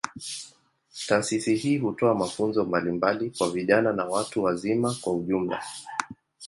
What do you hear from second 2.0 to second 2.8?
mafunzo